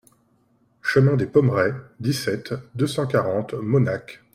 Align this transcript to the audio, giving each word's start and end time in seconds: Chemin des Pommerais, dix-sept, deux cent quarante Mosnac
Chemin 0.81 1.13
des 1.15 1.27
Pommerais, 1.27 1.75
dix-sept, 1.99 2.55
deux 2.73 2.87
cent 2.87 3.05
quarante 3.05 3.53
Mosnac 3.53 4.23